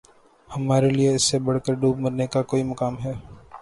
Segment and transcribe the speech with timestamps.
[0.49, 3.13] ہمارے لیے اس سے بڑھ کر دوب مرنے کا کوئی مقام ہے